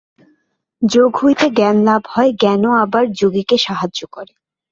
যোগ 0.81 1.11
হইতে 1.21 1.45
জ্ঞান 1.49 1.77
লাভ 1.83 2.01
হয়, 2.09 2.31
জ্ঞানও 2.39 2.71
আবার 2.83 3.03
যোগীকে 3.19 3.55
সাহায্য 3.57 3.99
করে। 4.11 4.33